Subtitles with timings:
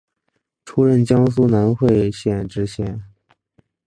[0.65, 3.03] 出任江苏南汇县知县。